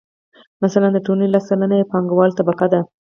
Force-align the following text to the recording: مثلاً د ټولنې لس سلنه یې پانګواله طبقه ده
مثلاً 0.63 0.87
د 0.93 0.97
ټولنې 1.05 1.27
لس 1.33 1.43
سلنه 1.49 1.75
یې 1.79 1.89
پانګواله 1.91 2.35
طبقه 2.39 2.65
ده 2.73 2.79